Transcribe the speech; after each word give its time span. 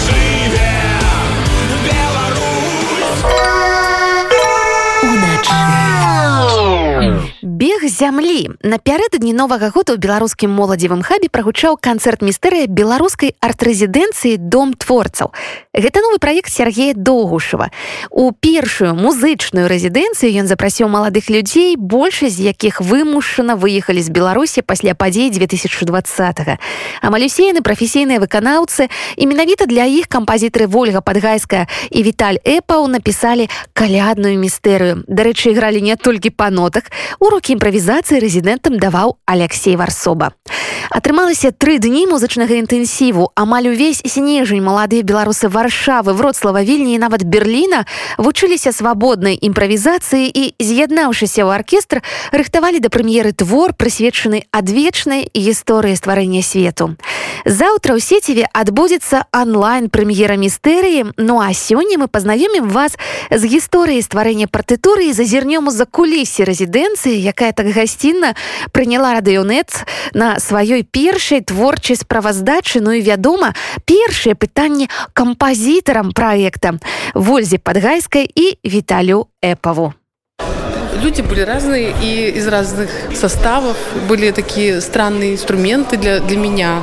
See. 0.00 0.39
Бег 7.60 7.84
зямлі 7.84 8.56
напярэдадні 8.64 9.34
новага 9.36 9.68
года 9.68 9.92
ў 9.92 10.00
беларускім 10.00 10.48
моладзевым 10.48 11.04
хабе 11.04 11.28
прагучаў 11.28 11.76
канцэрт 11.76 12.24
містэрыя 12.24 12.64
беларускай 12.64 13.36
арт-рэзідэнцыі 13.36 14.40
дом 14.40 14.72
творцаў. 14.72 15.28
Гэта 15.76 16.00
новы 16.00 16.16
праект 16.16 16.48
Сергея 16.48 16.96
Доўгушава. 16.96 17.68
У 18.08 18.32
першую 18.32 18.96
музычную 18.96 19.68
рэзідэнцыю 19.68 20.40
ён 20.40 20.48
запрасіў 20.48 20.88
маладых 20.88 21.28
людзей, 21.28 21.76
большасць 21.76 22.40
з 22.40 22.48
якіх 22.48 22.80
вымушана 22.80 23.60
выехалі 23.60 24.00
з 24.00 24.08
Беларусі 24.08 24.64
пасля 24.64 24.96
падзей 24.96 25.28
2020. 25.28 26.56
Амаль 27.04 27.28
усе 27.28 27.52
яны 27.52 27.60
прафесійныя 27.60 28.24
выканаўцы 28.24 28.88
і 29.20 29.28
менавіта 29.28 29.68
для 29.68 29.84
іх 29.84 30.08
кампазітары 30.08 30.64
Вольга 30.64 31.04
Падгайская 31.04 31.68
і 31.92 32.08
Віталь 32.08 32.40
Эпаў 32.40 32.88
напісалі 32.88 33.52
калядную 33.76 34.40
містэрыю. 34.40 35.04
Дарэчы, 35.12 35.52
ігралі 35.52 35.84
не 35.84 36.00
толькі 36.00 36.32
па 36.32 36.48
нотах, 36.48 36.88
урокі 37.20 37.49
імправізацыі 37.50 38.22
рэзідэнтам 38.22 38.78
даваў 38.78 39.18
Алексей 39.26 39.76
Варсоба. 39.76 40.30
Атрымалася 40.90 41.54
тры 41.54 41.78
дні 41.78 42.10
музычнага 42.10 42.58
інтэнсіву. 42.58 43.30
Амаль 43.38 43.70
увесь 43.70 44.02
снежань 44.04 44.62
маладыя 44.62 45.06
беларусы 45.06 45.46
варшавы, 45.48 46.12
вроцлава 46.12 46.66
вільні 46.66 46.98
і 46.98 46.98
нават 46.98 47.22
Берліна 47.24 47.86
вучыліся 48.18 48.72
свабоднай 48.74 49.38
імправізацыі 49.40 50.26
і, 50.26 50.44
з'яднаўшыся 50.58 51.46
ў 51.46 51.54
аркестр, 51.54 52.02
рыхтавалі 52.34 52.82
да 52.84 52.90
прэм'еры 52.90 53.32
твор, 53.32 53.72
прысвечаны 53.72 54.44
адвечнай 54.50 55.30
гісторыі 55.30 55.96
стварэння 55.96 56.42
свету. 56.42 56.98
Заўтра 57.46 57.96
ў 57.96 58.00
сеціве 58.04 58.44
адбудзецца 58.52 59.30
онлайн-прэм'ера 59.32 60.36
містэрыі. 60.36 61.16
Ну 61.16 61.40
а 61.40 61.54
сёння 61.56 61.96
мы 61.96 62.06
пазнаёмім 62.12 62.68
вас 62.68 63.00
з 63.32 63.42
гісторыяй 63.48 64.04
стварэння 64.04 64.50
партытуры 64.50 65.08
і 65.08 65.16
зазірнём 65.16 65.70
за 65.72 65.86
кулісе 65.88 66.44
рэзідэнцыі, 66.44 67.16
якая 67.16 67.39
так 67.51 67.67
гасцінна 67.67 68.35
прыняла 68.71 69.13
радыёнет 69.19 69.85
на 70.13 70.39
сваёй 70.39 70.83
першай 70.83 71.41
творчай 71.41 71.95
справаздачы 71.95 72.81
ну 72.81 72.91
і 72.91 73.01
вядома 73.01 73.53
першае 73.85 74.35
пытанне 74.35 74.87
кампазітарам 75.13 76.11
праекта 76.11 76.79
вользе 77.13 77.57
падгайскай 77.57 78.25
і 78.25 78.59
віталю 78.65 79.27
эпаву 79.41 79.93
люди 81.03 81.21
были 81.21 81.41
разные 81.41 81.93
и 82.01 82.31
из 82.35 82.47
разных 82.47 82.89
составов 83.13 83.77
были 84.09 84.31
такие 84.31 84.81
странные 84.81 85.33
инструменты 85.33 85.97
для 85.97 86.19
для 86.19 86.37
меня 86.37 86.81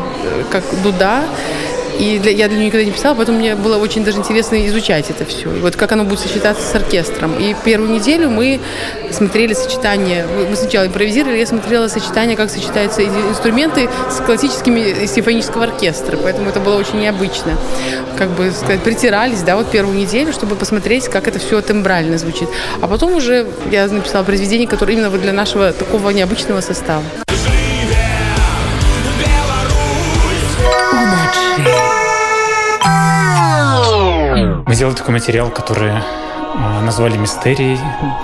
как 0.50 0.64
дуда 0.82 1.24
и 1.99 2.19
для, 2.19 2.31
я 2.31 2.47
для 2.47 2.57
нее 2.57 2.67
никогда 2.67 2.85
не 2.85 2.91
писала, 2.91 3.15
поэтому 3.15 3.39
мне 3.39 3.55
было 3.55 3.77
очень 3.77 4.03
даже 4.03 4.17
интересно 4.17 4.65
изучать 4.67 5.09
это 5.09 5.25
все. 5.25 5.51
И 5.53 5.59
вот 5.59 5.75
как 5.75 5.91
оно 5.91 6.03
будет 6.03 6.19
сочетаться 6.19 6.63
с 6.65 6.75
оркестром. 6.75 7.35
И 7.39 7.55
первую 7.65 7.89
неделю 7.91 8.29
мы 8.29 8.59
смотрели 9.11 9.53
сочетание. 9.53 10.25
Мы 10.49 10.55
сначала 10.55 10.87
импровизировали, 10.87 11.39
я 11.39 11.47
смотрела 11.47 11.87
сочетание, 11.87 12.37
как 12.37 12.49
сочетаются 12.49 13.03
инструменты 13.03 13.89
с 14.09 14.21
классическими 14.21 15.05
симфонического 15.05 15.65
оркестра. 15.65 16.17
Поэтому 16.17 16.49
это 16.49 16.59
было 16.59 16.75
очень 16.75 16.99
необычно. 16.99 17.57
Как 18.17 18.29
бы 18.29 18.51
сказать, 18.51 18.81
притирались, 18.81 19.41
да, 19.41 19.55
вот 19.55 19.71
первую 19.71 19.97
неделю, 19.97 20.33
чтобы 20.33 20.55
посмотреть, 20.55 21.07
как 21.07 21.27
это 21.27 21.39
все 21.39 21.61
тембрально 21.61 22.17
звучит. 22.17 22.49
А 22.81 22.87
потом 22.87 23.15
уже 23.15 23.47
я 23.71 23.87
написала 23.87 24.23
произведение, 24.23 24.67
которое 24.67 24.93
именно 24.93 25.09
вот 25.09 25.21
для 25.21 25.33
нашего 25.33 25.71
такого 25.71 26.09
необычного 26.11 26.61
состава. 26.61 27.03
Мы 34.67 34.75
сделали 34.75 34.95
такой 34.95 35.13
материал, 35.13 35.49
который 35.49 35.93
а, 35.93 36.81
назвали 36.81 37.15
мистерией, 37.15 37.79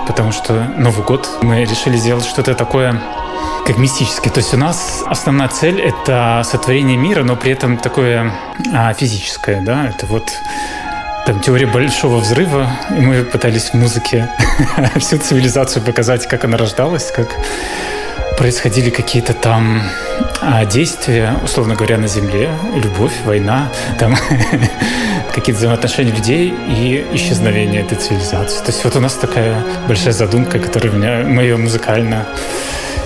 потому 0.06 0.30
что 0.30 0.52
Новый 0.76 1.02
год 1.02 1.26
мы 1.40 1.64
решили 1.64 1.96
сделать 1.96 2.26
что-то 2.26 2.54
такое 2.54 3.00
как 3.64 3.78
мистическое. 3.78 4.30
То 4.30 4.40
есть 4.40 4.52
у 4.52 4.58
нас 4.58 5.02
основная 5.06 5.48
цель— 5.48 5.80
это 5.82 6.42
сотворение 6.44 6.98
мира, 6.98 7.22
но 7.22 7.36
при 7.36 7.52
этом 7.52 7.78
такое 7.78 8.30
а, 8.74 8.92
физическое, 8.92 9.62
да, 9.62 9.88
это 9.88 10.04
вот 10.04 10.34
там 11.24 11.40
теория 11.40 11.66
большого 11.66 12.18
взрыва, 12.18 12.68
и 12.90 13.00
мы 13.00 13.24
пытались 13.24 13.70
в 13.70 13.74
музыке 13.74 14.28
всю 14.96 15.16
цивилизацию 15.16 15.82
показать, 15.82 16.26
как 16.26 16.44
она 16.44 16.58
рождалась, 16.58 17.10
как 17.10 17.28
происходили 18.36 18.90
какие-то 18.90 19.34
там 19.34 19.82
а, 20.40 20.64
действия, 20.64 21.34
условно 21.42 21.74
говоря, 21.74 21.98
на 21.98 22.06
Земле, 22.06 22.50
любовь, 22.74 23.12
война, 23.24 23.70
там 23.98 24.16
какие-то 25.34 25.58
взаимоотношения 25.58 26.12
людей 26.12 26.54
и 26.68 27.06
исчезновение 27.12 27.82
этой 27.82 27.96
цивилизации. 27.96 28.58
То 28.64 28.72
есть 28.72 28.84
вот 28.84 28.96
у 28.96 29.00
нас 29.00 29.14
такая 29.14 29.64
большая 29.88 30.12
задумка, 30.12 30.58
которую 30.58 30.94
меня, 30.94 31.24
мы 31.26 31.42
ее 31.42 31.56
музыкально 31.56 32.26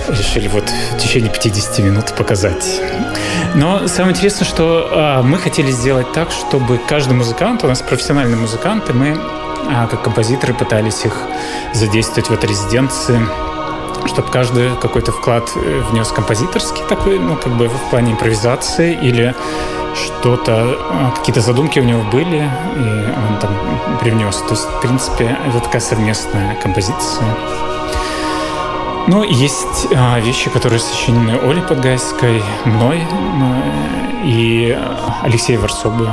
решили 0.09 0.47
вот 0.47 0.69
в 0.69 0.97
течение 0.97 1.31
50 1.31 1.79
минут 1.79 2.15
показать. 2.15 2.81
Но 3.55 3.87
самое 3.87 4.15
интересное, 4.15 4.45
что 4.45 4.89
а, 4.91 5.21
мы 5.21 5.37
хотели 5.37 5.71
сделать 5.71 6.11
так, 6.13 6.31
чтобы 6.31 6.79
каждый 6.87 7.13
музыкант, 7.13 7.63
у 7.63 7.67
нас 7.67 7.81
профессиональные 7.81 8.37
музыканты, 8.37 8.93
мы 8.93 9.17
а, 9.71 9.87
как 9.87 10.03
композиторы 10.03 10.53
пытались 10.53 11.05
их 11.05 11.13
задействовать 11.73 12.29
в 12.29 12.33
этой 12.33 12.49
резиденции 12.49 13.19
чтобы 14.07 14.29
каждый 14.29 14.75
какой-то 14.75 15.11
вклад 15.11 15.51
э, 15.55 15.81
внес 15.89 16.09
композиторский 16.09 16.83
такой, 16.87 17.19
ну, 17.19 17.35
как 17.35 17.53
бы 17.53 17.67
в 17.67 17.89
плане 17.89 18.13
импровизации 18.13 18.93
или 18.93 19.35
что-то, 19.95 20.77
а, 20.79 21.11
какие-то 21.17 21.41
задумки 21.41 21.79
у 21.79 21.83
него 21.83 22.03
были, 22.11 22.37
и 22.37 23.29
он 23.29 23.39
там 23.39 23.51
привнес. 24.01 24.37
То 24.37 24.51
есть, 24.51 24.65
в 24.65 24.81
принципе, 24.81 25.37
это 25.47 25.59
такая 25.59 25.81
совместная 25.81 26.55
композиция. 26.55 27.27
Ну, 29.07 29.23
есть 29.23 29.87
а, 29.95 30.19
вещи, 30.19 30.49
которые 30.49 30.79
сочинены 30.79 31.39
Олей 31.41 31.63
Подгайской, 31.63 32.43
мной 32.65 33.01
ну, 33.37 33.55
и 34.23 34.77
Алексеем 35.23 35.61
Варсобой 35.61 36.09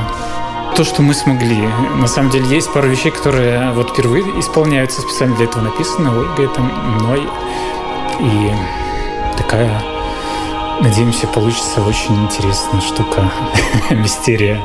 то, 0.76 0.84
что 0.84 1.00
мы 1.00 1.14
смогли. 1.14 1.66
На 1.94 2.06
самом 2.06 2.30
деле 2.30 2.46
есть 2.48 2.70
пару 2.70 2.86
вещей, 2.86 3.10
которые 3.10 3.72
вот 3.72 3.85
впервые 3.96 4.38
исполняются, 4.38 5.00
специально 5.00 5.34
для 5.36 5.46
этого 5.46 5.62
написаны 5.62 6.10
Ольгой, 6.10 6.48
там, 6.48 6.66
мной. 6.96 7.26
И 8.20 8.52
такая, 9.38 9.82
надеемся, 10.82 11.26
получится 11.26 11.80
очень 11.80 12.14
интересная 12.24 12.82
штука, 12.82 13.30
мистерия. 13.90 14.60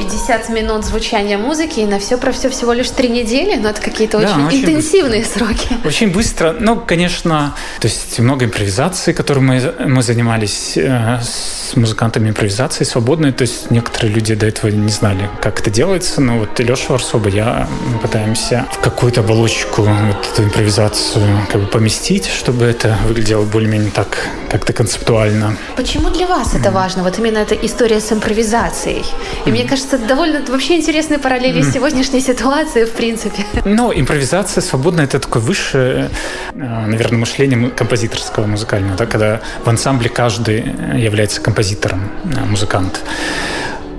50 0.00 0.48
минут 0.48 0.84
звучания 0.86 1.36
музыки, 1.36 1.80
и 1.80 1.86
на 1.86 1.98
все 1.98 2.16
про 2.16 2.32
все 2.32 2.48
всего 2.48 2.72
лишь 2.72 2.90
три 2.90 3.10
недели, 3.10 3.56
но 3.56 3.68
это 3.68 3.82
какие-то 3.82 4.18
да, 4.18 4.30
очень, 4.30 4.46
очень 4.46 4.60
интенсивные 4.62 5.20
быстро. 5.20 5.44
сроки. 5.44 5.68
Очень 5.84 6.10
быстро. 6.10 6.56
Ну, 6.58 6.80
конечно, 6.80 7.54
то 7.80 7.86
есть 7.86 8.18
много 8.18 8.46
импровизации, 8.46 9.12
которой 9.12 9.40
мы, 9.40 9.74
мы 9.86 10.02
занимались 10.02 10.76
э, 10.76 11.20
с 11.20 11.76
музыкантами 11.76 12.30
импровизации 12.30 12.84
свободной, 12.84 13.32
то 13.32 13.42
есть 13.42 13.70
некоторые 13.70 14.14
люди 14.14 14.34
до 14.34 14.46
этого 14.46 14.70
не 14.70 14.90
знали, 14.90 15.28
как 15.42 15.60
это 15.60 15.70
делается, 15.70 16.22
но 16.22 16.38
вот 16.38 16.58
Леша 16.58 16.94
Варсоба, 16.94 17.28
я, 17.28 17.68
мы 17.92 17.98
пытаемся 17.98 18.66
в 18.72 18.78
какую-то 18.78 19.20
оболочку 19.20 19.82
вот 19.82 20.28
эту 20.32 20.44
импровизацию 20.44 21.46
как 21.52 21.60
бы 21.60 21.66
поместить, 21.66 22.26
чтобы 22.26 22.64
это 22.64 22.96
выглядело 23.06 23.44
более-менее 23.44 23.90
так, 23.90 24.16
как-то 24.50 24.72
концептуально. 24.72 25.56
Почему 25.76 26.08
для 26.08 26.26
вас 26.26 26.54
mm. 26.54 26.60
это 26.60 26.70
важно? 26.70 27.02
Вот 27.02 27.18
именно 27.18 27.38
эта 27.38 27.54
история 27.54 28.00
с 28.00 28.10
импровизацией. 28.12 29.04
И 29.44 29.48
mm. 29.48 29.52
мне 29.52 29.68
кажется, 29.68 29.89
кажется, 29.90 30.08
довольно 30.08 30.40
вообще 30.48 30.76
интересные 30.76 31.18
параллели 31.18 31.62
с 31.62 31.72
сегодняшней 31.72 32.20
ситуацией, 32.20 32.84
в 32.84 32.92
принципе. 32.92 33.44
Ну, 33.64 33.92
импровизация 33.92 34.62
свободная, 34.62 35.04
это 35.04 35.18
такое 35.18 35.42
высшее, 35.42 36.10
э, 36.52 36.86
наверное, 36.86 37.18
мышление 37.18 37.70
композиторского 37.70 38.46
музыкального, 38.46 38.96
да, 38.96 39.06
когда 39.06 39.40
в 39.64 39.68
ансамбле 39.68 40.08
каждый 40.08 40.64
является 40.96 41.40
композитором, 41.40 42.10
э, 42.24 42.44
музыкант. 42.44 43.00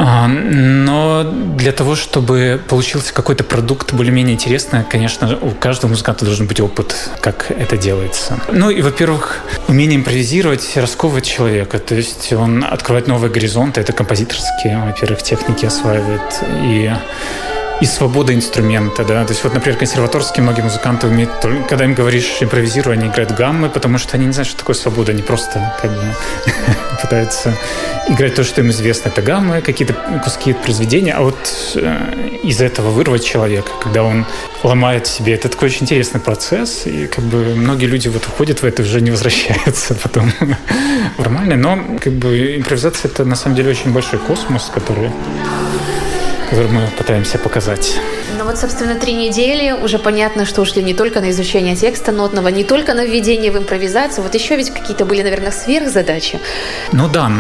А, 0.04 0.28
но 0.28 1.24
для 1.24 1.72
того, 1.72 1.96
чтобы 1.96 2.60
получился 2.68 3.14
какой-то 3.14 3.44
продукт 3.44 3.94
более-менее 3.94 4.34
интересный, 4.34 4.84
конечно, 4.84 5.38
у 5.40 5.52
каждого 5.52 5.92
музыканта 5.92 6.26
должен 6.26 6.48
быть 6.48 6.60
опыт, 6.60 6.96
как 7.22 7.52
это 7.52 7.78
делается. 7.78 8.40
Ну 8.52 8.72
и, 8.72 8.82
во-первых, 8.82 9.42
умение 9.68 9.98
импровизировать, 10.00 10.76
расковывать 10.76 11.26
человека. 11.26 11.78
То 11.78 11.94
есть 11.94 12.34
он 12.34 12.64
открывает 12.64 13.08
новые 13.08 13.32
горизонты, 13.32 13.82
это 13.82 13.94
композиторские, 13.94 14.82
во-первых, 14.84 15.22
техники 15.22 15.68
осваивает. 15.68 16.44
И 16.64 16.92
и 17.82 17.86
свобода 17.86 18.34
инструмента, 18.34 19.04
да, 19.04 19.26
то 19.26 19.32
есть 19.32 19.44
вот, 19.44 19.56
например, 19.56 19.78
консерваторские 19.78 20.44
многие 20.44 20.62
музыканты 20.62 21.08
умеют, 21.08 21.32
когда 21.68 21.84
им 21.84 21.96
говоришь 21.96 22.38
импровизируй, 22.40 22.94
они 22.94 23.08
играют 23.08 23.32
гаммы, 23.32 23.70
потому 23.70 23.98
что 23.98 24.18
они 24.18 24.28
не 24.28 24.34
знают, 24.34 24.48
что 24.48 24.60
такое 24.60 24.76
свобода, 24.76 25.12
они 25.12 25.24
просто 25.24 25.74
как 25.82 25.92
бы 25.92 26.02
пытаются 27.02 27.58
играть 28.08 28.36
то, 28.36 28.44
что 28.44 28.62
им 28.62 28.70
известно, 28.70 29.10
это 29.10 29.24
гаммы, 29.24 29.62
какие-то 29.62 29.96
куски 30.24 30.54
произведения, 30.54 31.14
а 31.14 31.22
вот 31.22 31.38
э, 31.76 32.38
из 32.44 32.62
этого 32.62 32.92
вырвать 32.92 33.26
человека, 33.26 33.72
когда 33.82 34.04
он 34.04 34.28
ломает 34.62 35.08
себе, 35.08 35.34
это 35.34 35.50
такой 35.50 35.70
очень 35.70 35.84
интересный 35.84 36.22
процесс, 36.22 36.86
и 36.86 37.08
как 37.08 37.24
бы 37.24 37.56
многие 37.56 37.86
люди 37.88 38.10
вот 38.10 38.28
уходят 38.28 38.62
в 38.62 38.64
это, 38.64 38.84
уже 38.84 39.02
не 39.02 39.10
возвращаются 39.10 39.96
потом 40.04 40.32
нормально, 41.18 41.56
но 41.56 41.98
как 42.00 42.14
бы 42.14 42.58
импровизация 42.58 43.10
это 43.10 43.26
на 43.26 43.36
самом 43.36 43.56
деле 43.56 43.72
очень 43.72 43.92
большой 43.92 44.20
космос, 44.20 44.70
который 44.72 45.10
который 46.52 46.70
мы 46.70 46.88
пытаемся 46.98 47.38
показать. 47.38 47.98
Ну 48.38 48.44
вот, 48.44 48.58
собственно, 48.58 48.96
три 48.96 49.14
недели. 49.14 49.72
Уже 49.72 49.98
понятно, 49.98 50.46
что 50.46 50.62
ушли 50.62 50.84
не 50.84 50.94
только 50.94 51.22
на 51.22 51.30
изучение 51.30 51.78
текста 51.78 52.12
нотного, 52.12 52.50
не 52.50 52.66
только 52.66 52.94
на 52.94 53.06
введение 53.06 53.52
в 53.52 53.58
импровизацию. 53.58 54.22
Вот 54.22 54.36
еще 54.36 54.58
ведь 54.58 54.70
какие-то 54.70 55.06
были, 55.06 55.22
наверное, 55.22 55.52
сверхзадачи. 55.52 56.40
Ну 56.92 57.08
да, 57.08 57.32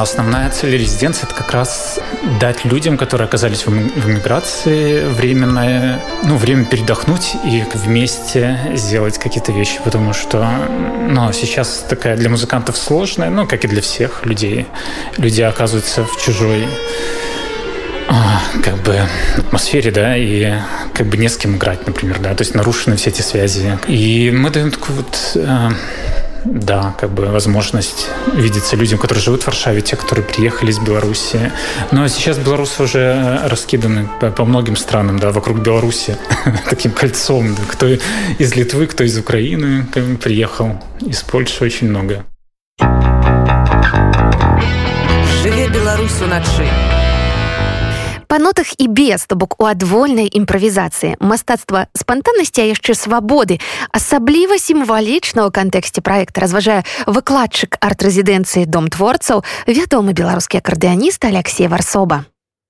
основная 0.00 0.50
цель 0.50 0.78
резиденции– 0.78 1.24
это 1.24 1.34
как 1.34 1.50
раз 1.50 1.98
дать 2.38 2.64
людям, 2.64 2.96
которые 2.96 3.26
оказались 3.26 3.66
в 3.66 3.70
эмиграции, 3.72 5.04
временное, 5.04 6.00
ну, 6.22 6.36
время 6.36 6.64
передохнуть 6.64 7.32
и 7.44 7.64
вместе 7.74 8.56
сделать 8.74 9.18
какие-то 9.18 9.50
вещи, 9.50 9.80
потому 9.84 10.12
что 10.12 10.48
ну, 11.08 11.32
сейчас 11.32 11.84
такая 11.88 12.16
для 12.16 12.30
музыкантов 12.30 12.76
сложная, 12.76 13.30
ну, 13.30 13.48
как 13.48 13.64
и 13.64 13.68
для 13.68 13.82
всех 13.82 14.24
людей. 14.24 14.68
Люди 15.16 15.42
оказываются 15.42 16.04
в 16.04 16.22
чужой 16.22 16.66
а, 16.66 17.29
как 18.62 18.76
бы 18.82 19.00
атмосфере, 19.36 19.90
да, 19.90 20.16
и 20.16 20.52
как 20.94 21.06
бы 21.06 21.16
не 21.16 21.28
с 21.28 21.36
кем 21.36 21.56
играть, 21.56 21.86
например, 21.86 22.18
да, 22.20 22.34
то 22.34 22.42
есть 22.42 22.54
нарушены 22.54 22.96
все 22.96 23.10
эти 23.10 23.22
связи. 23.22 23.78
И 23.86 24.30
мы 24.30 24.50
даем 24.50 24.70
такую 24.70 24.98
вот 24.98 25.32
э, 25.34 25.70
да, 26.44 26.94
как 26.98 27.10
бы 27.10 27.26
возможность 27.26 28.08
видеться 28.34 28.76
людям, 28.76 28.98
которые 28.98 29.22
живут 29.22 29.42
в 29.42 29.46
Варшаве, 29.46 29.80
те, 29.80 29.96
которые 29.96 30.24
приехали 30.24 30.70
из 30.70 30.78
Беларуси. 30.78 31.52
Но 31.90 32.08
сейчас 32.08 32.38
белорусы 32.38 32.82
уже 32.82 33.40
раскиданы 33.44 34.08
по, 34.20 34.30
по 34.30 34.44
многим 34.44 34.76
странам, 34.76 35.18
да, 35.18 35.30
вокруг 35.30 35.60
Беларуси 35.60 36.16
таким 36.70 36.92
кольцом. 36.92 37.54
Да, 37.54 37.62
кто 37.68 37.86
из 37.86 38.54
Литвы, 38.56 38.86
кто 38.86 39.04
из 39.04 39.16
Украины 39.18 39.86
приехал, 40.20 40.80
из 41.00 41.22
Польши 41.22 41.64
очень 41.64 41.88
много. 41.88 42.24
Живе 45.42 45.68
Беларусь 45.68 46.20
ночи 46.20 46.99
па 48.29 48.39
нотах 48.39 48.75
і 48.77 48.87
без 48.87 49.25
то 49.25 49.35
бок 49.35 49.55
у 49.61 49.65
адвольнай 49.65 50.27
імправізацыі 50.27 51.15
мастацтва 51.19 51.87
спантаннасці 51.95 52.61
а 52.61 52.69
яшчэ 52.73 52.93
свабоды 52.93 53.59
асабліва 53.95 54.59
сімвалічна 54.59 55.47
ў 55.47 55.49
кантэксце 55.55 56.01
проекта 56.01 56.43
разважае 56.43 56.83
выкладчык 57.07 57.79
арт-рэзідэнцыі 57.79 58.67
дом 58.67 58.91
творцаў 58.91 59.45
вядомы 59.67 60.11
беларускі 60.11 60.59
акардыаніст 60.59 61.23
Алексей 61.25 61.71
варсоба 61.71 62.25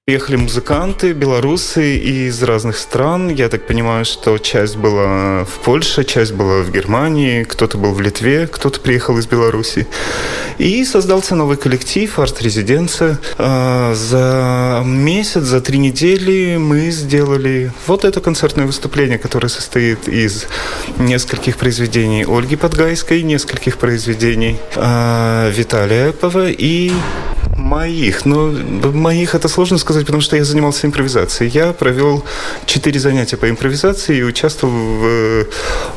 Приехали 0.06 0.34
музыканты, 0.34 1.12
белорусы 1.12 1.96
из 1.96 2.42
разных 2.42 2.78
стран. 2.78 3.28
Я 3.28 3.48
так 3.48 3.68
понимаю, 3.68 4.04
что 4.04 4.38
часть 4.38 4.76
была 4.76 5.44
в 5.44 5.62
Польше, 5.62 6.02
часть 6.02 6.32
была 6.32 6.62
в 6.62 6.72
Германии, 6.72 7.44
кто-то 7.44 7.78
был 7.78 7.92
в 7.92 8.00
Литве, 8.00 8.48
кто-то 8.48 8.80
приехал 8.80 9.18
из 9.18 9.26
Беларуси. 9.28 9.86
И 10.58 10.84
создался 10.84 11.36
новый 11.36 11.56
коллектив, 11.56 12.18
арт-резиденция. 12.18 13.20
А, 13.38 13.94
за 13.94 14.82
месяц, 14.84 15.42
за 15.42 15.60
три 15.60 15.78
недели 15.78 16.56
мы 16.56 16.90
сделали 16.90 17.70
вот 17.86 18.04
это 18.04 18.20
концертное 18.20 18.66
выступление, 18.66 19.18
которое 19.18 19.48
состоит 19.48 20.08
из 20.08 20.46
нескольких 20.98 21.56
произведений 21.56 22.24
Ольги 22.26 22.56
Подгайской, 22.56 23.22
нескольких 23.22 23.76
произведений 23.76 24.58
а, 24.74 25.50
Виталия 25.50 26.10
Эпова 26.10 26.50
и 26.50 26.90
моих. 27.70 28.26
Но 28.26 28.50
моих 28.92 29.34
это 29.34 29.48
сложно 29.48 29.78
сказать, 29.78 30.04
потому 30.04 30.20
что 30.20 30.36
я 30.36 30.44
занимался 30.44 30.86
импровизацией. 30.86 31.50
Я 31.50 31.72
провел 31.72 32.24
четыре 32.66 32.98
занятия 32.98 33.36
по 33.36 33.48
импровизации 33.48 34.18
и 34.18 34.22
участвовал 34.22 34.72
в 34.72 35.46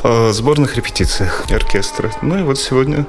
э, 0.04 0.32
сборных 0.32 0.76
репетициях 0.76 1.44
оркестра. 1.50 2.12
Ну 2.22 2.38
и 2.38 2.42
вот 2.42 2.58
сегодня 2.58 3.06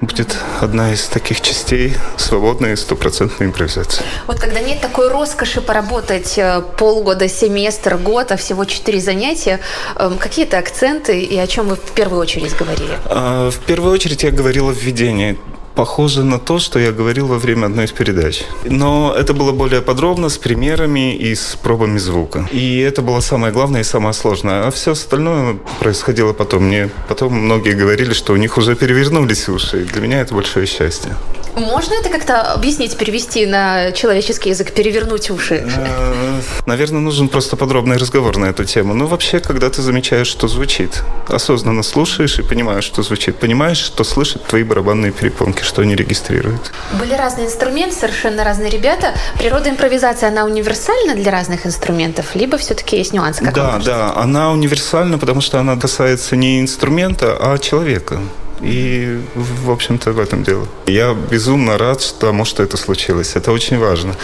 будет 0.00 0.36
одна 0.60 0.92
из 0.92 1.06
таких 1.06 1.40
частей 1.40 1.94
свободной 2.18 2.76
стопроцентной 2.76 3.46
импровизации. 3.46 4.04
Вот 4.26 4.38
когда 4.38 4.60
нет 4.60 4.80
такой 4.80 5.08
роскоши 5.08 5.62
поработать 5.62 6.34
э, 6.36 6.62
полгода, 6.76 7.28
семестр, 7.28 7.96
год, 7.96 8.30
а 8.30 8.36
всего 8.36 8.66
четыре 8.66 9.00
занятия, 9.00 9.60
эм, 9.96 10.18
какие-то 10.18 10.58
акценты 10.58 11.20
и 11.20 11.38
о 11.38 11.46
чем 11.46 11.68
вы 11.68 11.76
в 11.76 11.92
первую 11.94 12.20
очередь 12.20 12.54
говорили? 12.56 12.98
А, 13.06 13.50
в 13.50 13.58
первую 13.60 13.92
очередь 13.94 14.22
я 14.22 14.30
говорила 14.30 14.70
введение 14.70 15.36
похоже 15.76 16.24
на 16.24 16.38
то, 16.38 16.58
что 16.58 16.78
я 16.78 16.90
говорил 16.90 17.26
во 17.26 17.38
время 17.38 17.66
одной 17.66 17.84
из 17.84 17.92
передач. 17.92 18.44
Но 18.64 19.14
это 19.16 19.34
было 19.34 19.52
более 19.52 19.82
подробно, 19.82 20.28
с 20.28 20.38
примерами 20.38 21.14
и 21.14 21.34
с 21.34 21.56
пробами 21.62 21.98
звука. 21.98 22.48
И 22.50 22.78
это 22.78 23.02
было 23.02 23.20
самое 23.20 23.52
главное 23.52 23.82
и 23.82 23.84
самое 23.84 24.14
сложное. 24.14 24.66
А 24.66 24.70
все 24.70 24.92
остальное 24.92 25.58
происходило 25.78 26.32
потом. 26.32 26.64
Мне 26.64 26.88
потом 27.08 27.34
многие 27.34 27.74
говорили, 27.74 28.14
что 28.14 28.32
у 28.32 28.36
них 28.36 28.58
уже 28.58 28.74
перевернулись 28.74 29.48
уши. 29.48 29.86
Для 29.92 30.00
меня 30.00 30.20
это 30.20 30.34
большое 30.34 30.66
счастье. 30.66 31.14
Можно 31.56 31.94
это 31.94 32.10
как-то 32.10 32.42
объяснить, 32.42 32.96
перевести 32.98 33.46
на 33.46 33.90
человеческий 33.92 34.50
язык, 34.50 34.72
перевернуть 34.72 35.30
уши? 35.30 35.66
Э, 35.66 36.40
наверное, 36.66 37.00
нужен 37.00 37.28
просто 37.28 37.56
подробный 37.56 37.96
разговор 37.96 38.36
на 38.36 38.46
эту 38.46 38.66
тему. 38.66 38.92
Но 38.92 39.06
вообще, 39.06 39.40
когда 39.40 39.70
ты 39.70 39.80
замечаешь, 39.80 40.26
что 40.26 40.48
звучит, 40.48 41.02
осознанно 41.28 41.82
слушаешь 41.82 42.38
и 42.38 42.42
понимаешь, 42.42 42.84
что 42.84 43.02
звучит, 43.02 43.36
понимаешь, 43.36 43.78
что 43.78 44.04
слышат 44.04 44.44
твои 44.44 44.64
барабанные 44.64 45.12
перепонки, 45.12 45.62
что 45.62 45.80
они 45.80 45.96
регистрируют. 45.96 46.72
Были 47.00 47.14
разные 47.14 47.46
инструменты, 47.46 47.96
совершенно 47.96 48.44
разные 48.44 48.68
ребята. 48.68 49.14
Природа 49.38 49.70
импровизации, 49.70 50.26
она 50.28 50.44
универсальна 50.44 51.14
для 51.14 51.32
разных 51.32 51.66
инструментов, 51.66 52.34
либо 52.34 52.58
все-таки 52.58 52.98
есть 52.98 53.14
нюансы? 53.14 53.42
Как 53.42 53.54
да, 53.54 53.80
да, 53.82 54.14
она 54.14 54.52
универсальна, 54.52 55.18
потому 55.18 55.40
что 55.40 55.58
она 55.58 55.76
касается 55.76 56.36
не 56.36 56.60
инструмента, 56.60 57.34
а 57.40 57.56
человека. 57.56 58.20
И, 58.60 59.20
в 59.34 59.70
общем-то, 59.70 60.12
в 60.12 60.18
этом 60.18 60.42
дело. 60.42 60.66
Я 60.86 61.14
безумно 61.14 61.78
рад 61.78 62.14
тому, 62.18 62.44
что 62.44 62.62
это 62.62 62.76
случилось. 62.76 63.36
Это 63.36 63.52
очень 63.52 63.78
важно. 63.78 64.14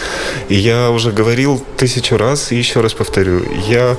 И 0.49 0.55
я 0.55 0.89
уже 0.89 1.11
говорил 1.11 1.63
тысячу 1.77 2.17
раз, 2.17 2.51
и 2.51 2.55
еще 2.55 2.81
раз 2.81 2.93
повторю. 2.93 3.41
Я 3.67 3.95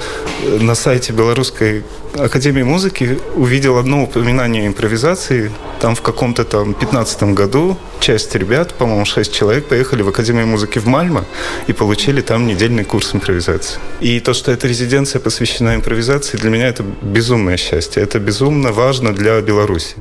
на 0.61 0.75
сайте 0.75 1.13
Белорусской 1.13 1.85
Академии 2.15 2.63
музыки 2.63 3.19
увидел 3.35 3.79
одно 3.79 4.05
упоминание 4.05 4.67
импровизации. 4.67 5.51
Там 5.81 5.95
в 5.95 6.03
каком-то 6.03 6.45
там 6.45 6.75
15 6.75 7.35
году 7.35 7.77
часть 8.04 8.36
ребят, 8.36 8.74
по-моему, 8.74 9.06
6 9.06 9.34
человек, 9.34 9.66
поехали 9.66 10.02
в 10.02 10.10
Академию 10.10 10.48
музыки 10.48 10.80
в 10.80 10.88
Мальмо 10.88 11.26
и 11.68 11.74
получили 11.74 12.22
там 12.22 12.48
недельный 12.48 12.86
курс 12.86 13.14
импровизации. 13.14 13.80
И 14.00 14.20
то, 14.20 14.34
что 14.34 14.52
эта 14.52 14.68
резиденция 14.68 15.20
посвящена 15.20 15.76
импровизации, 15.76 16.38
для 16.38 16.50
меня 16.50 16.68
это 16.68 16.84
безумное 17.02 17.58
счастье. 17.58 18.02
Это 18.02 18.20
безумно 18.20 18.72
важно 18.72 19.14
для 19.14 19.42
Беларуси. 19.42 19.96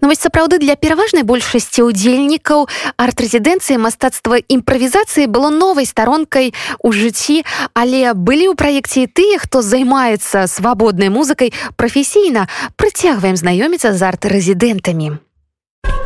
Ну 0.00 0.08
вось 0.08 0.18
сапраўды 0.18 0.58
для 0.58 0.76
пераважнай 0.76 1.22
большасці 1.22 1.86
ўдзельнікаў 1.86 2.66
арт-рэзідэнцыі 2.98 3.78
мастацтва 3.78 4.42
імправізацыі 4.48 5.30
было 5.30 5.48
новай 5.50 5.86
старонкай 5.86 6.52
у 6.82 6.92
жыцці 6.92 7.46
але 7.72 8.12
былі 8.12 8.52
ў 8.52 8.54
праекце 8.58 9.06
тыя 9.06 9.38
хто 9.38 9.62
займаецца 9.62 10.50
свабоднай 10.50 11.08
музыкай 11.08 11.54
прафесійна 11.76 12.50
прыцягваем 12.76 13.38
знаёміцца 13.38 13.94
з 13.94 14.00
арт-рэзідэнтамі 14.02 15.25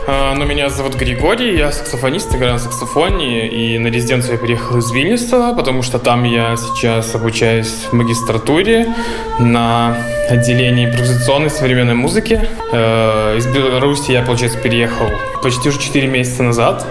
Ну, 0.08 0.46
меня 0.46 0.70
зовут 0.70 0.96
Григорий, 0.96 1.56
я 1.58 1.72
саксофонист, 1.72 2.36
играю 2.36 2.54
на 2.54 2.60
саксофоне, 2.60 3.48
и 3.48 3.78
на 3.78 3.88
резиденцию 3.88 4.34
я 4.34 4.40
приехал 4.40 4.78
из 4.78 4.92
Вильнюса, 4.92 5.54
потому 5.56 5.84
что 5.84 6.00
там 6.00 6.24
я 6.24 6.56
сейчас 6.56 7.14
обучаюсь 7.14 7.86
в 7.92 7.94
магистратуре 7.94 8.94
на 9.38 9.96
отделении 10.28 10.86
импровизационной 10.86 11.52
современной 11.52 11.94
музыки. 11.94 12.42
Э, 12.72 13.38
из 13.38 13.46
Беларуси 13.46 14.12
я, 14.12 14.24
получается, 14.24 14.58
переехал 14.58 15.08
почти 15.44 15.70
уже 15.70 15.80
4 15.80 16.08
месяца 16.08 16.42
назад. 16.42 16.86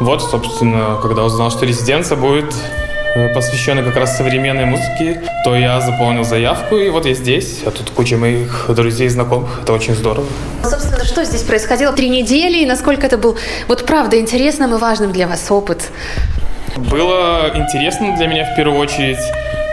Вот, 0.00 0.22
собственно, 0.22 0.98
когда 1.02 1.24
узнал, 1.24 1.50
что 1.50 1.66
резиденция 1.66 2.16
будет 2.16 2.54
Э, 3.14 3.28
посвященный 3.34 3.82
как 3.82 3.96
раз 3.96 4.16
современной 4.16 4.66
музыке, 4.66 5.20
то 5.42 5.56
я 5.56 5.80
заполнил 5.80 6.22
заявку, 6.22 6.76
и 6.76 6.88
вот 6.90 7.06
я 7.06 7.14
здесь, 7.14 7.62
а 7.66 7.72
тут 7.72 7.90
куча 7.90 8.16
моих 8.16 8.66
друзей 8.68 9.06
и 9.06 9.10
знакомых. 9.10 9.60
Это 9.62 9.72
очень 9.72 9.94
здорово. 9.94 10.26
Что 11.20 11.26
здесь 11.26 11.42
происходило? 11.42 11.92
Три 11.92 12.08
недели, 12.08 12.60
и 12.62 12.66
насколько 12.66 13.04
это 13.04 13.18
был, 13.18 13.36
вот 13.68 13.84
правда, 13.84 14.18
интересным 14.18 14.74
и 14.74 14.78
важным 14.78 15.12
для 15.12 15.26
вас 15.26 15.50
опыт? 15.50 15.90
Было 16.78 17.50
интересно 17.54 18.16
для 18.16 18.26
меня 18.26 18.50
в 18.50 18.56
первую 18.56 18.78
очередь 18.78 19.18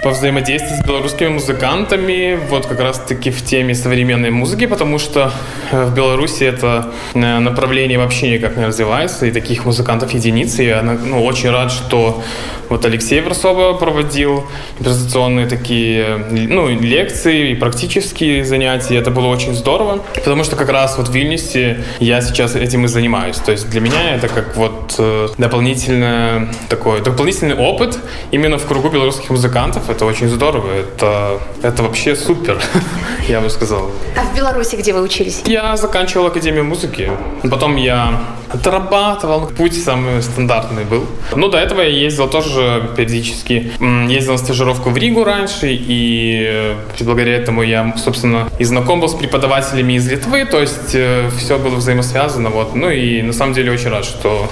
повзаимодействовать 0.07 0.81
с 0.81 0.85
белорусскими 0.85 1.27
музыкантами, 1.27 2.39
вот 2.49 2.65
как 2.65 2.79
раз-таки 2.79 3.29
в 3.29 3.43
теме 3.43 3.75
современной 3.75 4.29
музыки, 4.29 4.65
потому 4.65 4.99
что 4.99 5.33
э, 5.69 5.83
в 5.83 5.93
Беларуси 5.93 6.45
это 6.45 6.93
э, 7.13 7.39
направление 7.39 7.97
вообще 7.97 8.31
никак 8.31 8.55
не 8.55 8.65
развивается, 8.65 9.25
и 9.25 9.31
таких 9.31 9.65
музыкантов 9.65 10.13
единицы. 10.13 10.63
Я 10.63 10.81
ну, 10.81 11.25
очень 11.25 11.49
рад, 11.49 11.73
что 11.73 12.23
вот 12.69 12.85
Алексей 12.85 13.19
Версоба 13.19 13.73
проводил 13.73 14.45
презентационные 14.79 15.47
такие 15.47 16.25
ну, 16.29 16.69
лекции 16.69 17.51
и 17.51 17.55
практические 17.55 18.43
занятия. 18.43 18.97
Это 18.97 19.11
было 19.11 19.27
очень 19.27 19.53
здорово, 19.55 20.03
потому 20.15 20.43
что 20.43 20.55
как 20.55 20.69
раз 20.69 20.97
вот 20.97 21.07
в 21.07 21.11
Вильнюсе 21.13 21.83
я 21.99 22.21
сейчас 22.21 22.55
этим 22.55 22.85
и 22.85 22.87
занимаюсь. 22.87 23.37
То 23.37 23.51
есть 23.51 23.69
для 23.69 23.81
меня 23.81 24.15
это 24.15 24.27
как 24.27 24.55
вот 24.55 24.95
э, 24.99 25.27
дополнительный 25.37 26.47
такой 26.69 27.01
дополнительный 27.01 27.55
опыт 27.55 27.97
именно 28.31 28.57
в 28.57 28.65
кругу 28.65 28.89
белорусских 28.89 29.29
музыкантов 29.29 29.89
это 29.97 30.05
очень 30.05 30.29
здорово. 30.29 30.71
Это, 30.73 31.39
это 31.63 31.81
вообще 31.81 32.15
супер, 32.15 32.61
я 33.27 33.41
бы 33.41 33.49
сказал. 33.49 33.89
А 34.15 34.25
в 34.31 34.35
Беларуси 34.35 34.75
где 34.75 34.93
вы 34.93 35.01
учились? 35.01 35.41
Я 35.45 35.75
заканчивал 35.75 36.27
Академию 36.27 36.63
музыки. 36.63 37.11
Потом 37.49 37.77
я 37.77 38.19
отрабатывал. 38.49 39.47
Путь 39.47 39.83
самый 39.83 40.21
стандартный 40.21 40.85
был. 40.85 41.05
Ну, 41.35 41.49
до 41.49 41.57
этого 41.57 41.81
я 41.81 41.89
ездил 41.89 42.29
тоже 42.29 42.91
периодически. 42.95 43.71
Ездил 44.07 44.33
на 44.33 44.37
стажировку 44.37 44.89
в 44.89 44.97
Ригу 44.97 45.23
раньше, 45.23 45.67
и 45.69 46.75
благодаря 46.99 47.35
этому 47.37 47.63
я, 47.63 47.93
собственно, 47.97 48.49
и 48.59 48.63
знаком 48.63 48.99
был 48.99 49.09
с 49.09 49.15
преподавателями 49.15 49.93
из 49.93 50.07
Литвы, 50.07 50.45
то 50.45 50.59
есть 50.59 50.93
э, 50.93 51.29
все 51.37 51.57
было 51.57 51.75
взаимосвязано. 51.75 52.49
Вот. 52.49 52.75
Ну 52.75 52.89
и 52.89 53.21
на 53.21 53.33
самом 53.33 53.53
деле 53.53 53.71
очень 53.71 53.89
рад, 53.89 54.05
что 54.05 54.47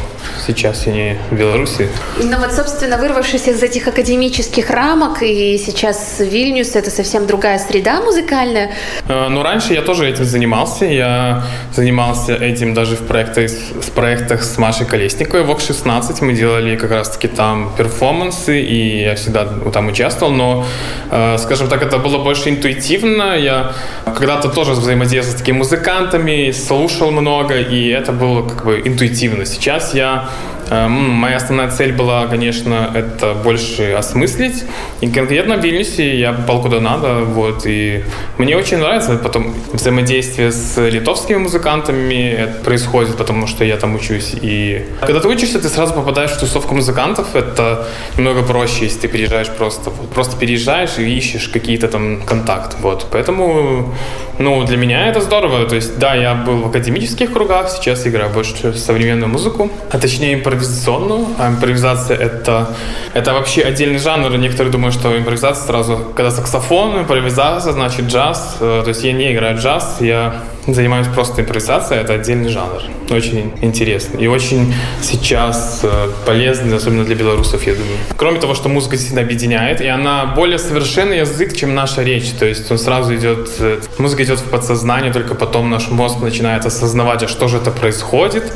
сейчас 0.45 0.87
я 0.87 0.93
не 0.93 1.17
в 1.31 1.35
Беларуси. 1.35 1.89
Ну 2.21 2.37
вот, 2.39 2.51
собственно, 2.53 2.97
вырвавшись 2.97 3.47
из 3.47 3.63
этих 3.63 3.87
академических 3.87 4.69
рамок, 4.69 5.23
и 5.23 5.34
сейчас 5.57 6.19
Вильнюс— 6.19 6.75
это 6.75 6.89
совсем 6.89 7.27
другая 7.27 7.59
среда 7.59 8.01
музыкальная. 8.01 8.71
Э, 9.07 9.27
ну, 9.29 9.43
раньше 9.43 9.73
я 9.73 9.81
тоже 9.81 10.09
этим 10.09 10.25
занимался. 10.25 10.85
Я 10.85 11.43
занимался 11.73 12.35
этим 12.35 12.73
даже 12.73 12.95
в 12.95 13.07
проектах, 13.07 13.51
в 13.51 13.91
проектах 13.91 14.43
с 14.43 14.57
Машей 14.57 14.85
Колесниковой. 14.85 15.43
В 15.43 15.51
ОК-16 15.51 16.23
мы 16.23 16.33
делали 16.33 16.75
как 16.75 16.91
раз-таки 16.91 17.27
там 17.27 17.71
перформансы, 17.77 18.61
и 18.61 19.01
я 19.01 19.15
всегда 19.15 19.45
там 19.73 19.87
участвовал. 19.87 20.31
Но, 20.31 20.65
э, 21.11 21.37
скажем 21.37 21.67
так, 21.67 21.83
это 21.83 21.97
было 21.97 22.17
больше 22.23 22.49
интуитивно. 22.49 23.37
Я 23.37 23.73
когда-то 24.05 24.49
тоже 24.49 24.71
взаимодействовал 24.71 25.37
с 25.37 25.39
такими 25.41 25.57
музыкантами, 25.57 26.51
слушал 26.51 27.11
много, 27.11 27.59
и 27.59 27.89
это 27.89 28.11
было 28.11 28.47
как 28.47 28.65
бы 28.65 28.81
интуитивно. 28.85 29.45
Сейчас 29.45 29.93
я 29.93 30.29
моя 30.71 31.37
основная 31.37 31.69
цель 31.69 31.93
была, 31.93 32.27
конечно, 32.27 32.91
это 32.93 33.33
больше 33.33 33.93
осмыслить. 33.93 34.63
И 35.01 35.07
конкретно 35.07 35.57
в 35.57 35.63
Вильнюсе 35.63 36.17
я 36.17 36.33
попал 36.33 36.61
куда 36.61 36.79
надо. 36.79 37.23
Вот, 37.25 37.65
и 37.65 38.03
мне 38.37 38.57
очень 38.57 38.77
нравится 38.77 39.15
потом 39.17 39.53
взаимодействие 39.73 40.51
с 40.51 40.77
литовскими 40.77 41.37
музыкантами. 41.37 42.31
Это 42.31 42.63
происходит, 42.63 43.15
потому 43.15 43.47
что 43.47 43.63
я 43.63 43.77
там 43.77 43.95
учусь. 43.95 44.35
И 44.41 44.85
когда 45.01 45.19
ты 45.19 45.27
учишься, 45.27 45.59
ты 45.59 45.69
сразу 45.69 45.93
попадаешь 45.93 46.31
в 46.31 46.39
тусовку 46.39 46.75
музыкантов. 46.75 47.35
Это 47.35 47.87
немного 48.17 48.43
проще, 48.43 48.85
если 48.85 49.01
ты 49.01 49.07
переезжаешь 49.07 49.49
просто. 49.49 49.89
Вот, 49.89 50.09
просто 50.09 50.37
переезжаешь 50.37 50.97
и 50.97 51.17
ищешь 51.17 51.49
какие-то 51.49 51.87
там 51.87 52.21
контакты. 52.25 52.77
Вот. 52.81 53.07
Поэтому 53.11 53.93
ну, 54.39 54.65
для 54.65 54.77
меня 54.77 55.07
это 55.07 55.21
здорово. 55.21 55.65
То 55.65 55.75
есть, 55.75 55.97
да, 55.97 56.13
я 56.15 56.33
был 56.35 56.57
в 56.57 56.67
академических 56.67 57.31
кругах, 57.31 57.69
сейчас 57.69 58.05
играю 58.05 58.29
больше 58.29 58.73
современную 58.73 59.29
музыку, 59.29 59.69
а 59.91 59.97
точнее 59.97 60.37
импровизационную. 60.55 61.27
А 61.37 61.49
импровизация 61.49 62.17
это, 62.17 62.67
это 63.13 63.33
вообще 63.33 63.61
отдельный 63.61 63.99
жанр. 63.99 64.35
Некоторые 64.37 64.71
думают, 64.71 64.95
что 64.95 65.17
импровизация 65.17 65.65
сразу, 65.65 65.97
когда 66.15 66.31
саксофон, 66.31 67.01
импровизация, 67.01 67.73
значит 67.73 68.05
джаз. 68.05 68.57
Э, 68.59 68.81
то 68.83 68.89
есть 68.89 69.03
я 69.03 69.13
не 69.13 69.33
играю 69.33 69.57
джаз, 69.57 69.97
я 69.99 70.43
занимаюсь 70.67 71.07
просто 71.07 71.41
импровизацией, 71.41 72.01
это 72.01 72.13
отдельный 72.13 72.49
жанр. 72.49 72.81
Очень 73.09 73.53
интересный 73.61 74.23
и 74.23 74.27
очень 74.27 74.73
сейчас 75.01 75.81
э, 75.83 76.09
полезный, 76.25 76.75
особенно 76.75 77.05
для 77.05 77.15
белорусов, 77.15 77.65
я 77.67 77.73
думаю. 77.73 77.97
Кроме 78.17 78.39
того, 78.39 78.55
что 78.55 78.69
музыка 78.69 78.95
действительно 78.95 79.21
объединяет, 79.21 79.81
и 79.81 79.87
она 79.87 80.25
более 80.25 80.57
совершенный 80.57 81.19
язык, 81.19 81.55
чем 81.55 81.75
наша 81.75 82.01
речь. 82.01 82.31
То 82.31 82.45
есть 82.45 82.71
он 82.71 82.79
сразу 82.79 83.15
идет, 83.15 83.49
э, 83.59 83.79
музыка 83.99 84.23
идет 84.23 84.39
в 84.39 84.49
подсознание, 84.49 85.13
только 85.13 85.35
потом 85.35 85.69
наш 85.69 85.89
мозг 85.89 86.19
начинает 86.19 86.65
осознавать, 86.65 87.23
а 87.23 87.27
что 87.27 87.47
же 87.47 87.57
это 87.57 87.71
происходит. 87.71 88.51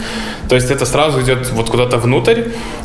То 0.48 0.56
есть 0.56 0.72
это 0.72 0.86
сразу 0.86 1.22
идет 1.22 1.51
вот 1.51 1.70
куда-то 1.70 1.98
внутрь. 1.98 2.44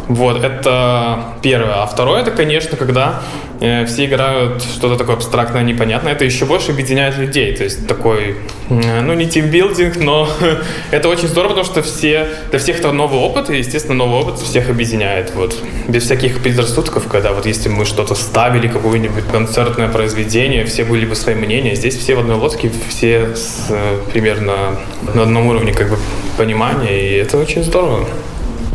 Вот, 0.09 0.45
это 0.45 1.25
первое. 1.43 1.83
А 1.83 1.87
второе, 1.87 2.21
это, 2.21 2.31
конечно, 2.31 2.77
когда 2.77 3.23
все 3.59 4.07
играют 4.07 4.63
что-то 4.63 4.97
такое 4.97 5.17
абстрактное, 5.17 5.63
непонятное, 5.63 6.13
это 6.13 6.25
еще 6.25 6.45
больше 6.45 6.73
объединяет 6.73 7.17
людей. 7.17 7.55
То 7.57 7.65
есть 7.65 7.87
такой, 7.87 8.37
ну, 8.69 9.15
не 9.15 9.27
тимбилдинг, 9.27 9.97
но 9.97 10.29
это 10.91 11.09
очень 11.09 11.29
здорово, 11.29 11.51
потому 11.51 11.67
что 11.67 11.83
все, 11.83 12.29
для 12.51 12.59
всех 12.59 12.81
это 12.81 12.93
новый 12.93 13.21
опыт, 13.21 13.51
и, 13.51 13.57
естественно, 13.57 13.95
новый 13.95 14.21
опыт 14.21 14.39
всех 14.39 14.71
объединяет. 14.71 15.33
Вот. 15.35 15.57
Без 15.89 16.05
всяких 16.05 16.43
предрассудков, 16.43 17.09
когда 17.09 17.33
вот 17.33 17.47
если 17.47 17.69
мы 17.69 17.85
что-то 17.85 18.15
ставили, 18.15 18.69
какое-нибудь 18.69 19.25
концертное 19.31 19.89
произведение, 19.89 20.65
все 20.65 20.85
были 20.85 21.07
бы 21.07 21.15
свои 21.15 21.35
мнения. 21.35 21.75
Здесь 21.75 21.97
все 21.97 22.15
в 22.15 22.21
одной 22.21 22.37
лодке, 22.37 22.71
все 22.89 23.35
с, 23.35 23.67
э, 23.71 23.99
примерно 24.13 24.77
на 25.15 25.23
одном 25.23 25.47
уровне 25.47 25.73
как 25.73 25.91
бы 25.91 25.99
понимания, 26.37 27.11
и 27.11 27.15
это 27.17 27.39
очень 27.39 27.63
здорово. 27.63 28.07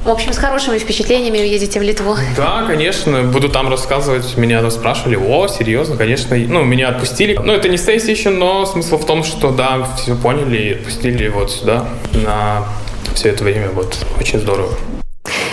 В 0.04 0.10
общем, 0.10 0.34
с 0.34 0.38
хорошими 0.38 0.78
впечатлениями 0.78 1.38
уедете 1.38 1.80
в 1.80 1.82
Литву. 1.82 2.16
Да, 2.36 2.64
конечно. 2.66 3.22
Буду 3.22 3.48
там 3.48 3.70
рассказывать. 3.70 4.36
Меня 4.36 4.60
там 4.60 4.70
спрашивали, 4.70 5.16
о, 5.16 5.48
серьезно, 5.48 5.96
конечно. 5.96 6.36
Ну, 6.36 6.62
меня 6.62 6.88
отпустили. 6.88 7.38
Ну, 7.42 7.54
это 7.54 7.70
не 7.70 7.78
сессия 7.78 8.12
еще, 8.12 8.28
но 8.28 8.66
смысл 8.66 8.98
в 8.98 9.06
том, 9.06 9.24
что, 9.24 9.50
да, 9.50 9.88
все 9.96 10.14
поняли 10.14 10.58
и 10.58 10.72
отпустили 10.74 11.28
вот 11.28 11.50
сюда 11.50 11.86
на 12.12 12.66
все 13.14 13.30
это 13.30 13.44
время. 13.44 13.70
Вот, 13.70 13.96
очень 14.20 14.40
здорово. 14.40 14.74